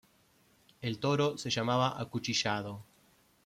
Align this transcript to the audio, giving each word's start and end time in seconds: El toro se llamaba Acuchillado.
El 0.81 0.97
toro 0.97 1.37
se 1.37 1.51
llamaba 1.51 2.01
Acuchillado. 2.01 2.83